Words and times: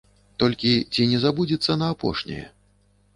Толькі 0.43 0.71
ці 0.93 1.05
не 1.11 1.19
забудзецца 1.25 1.75
на 1.83 1.91
апошняе? 1.97 2.39